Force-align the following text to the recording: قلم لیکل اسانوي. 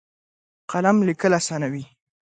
قلم 0.71 0.97
لیکل 1.07 1.31
اسانوي. 1.39 1.83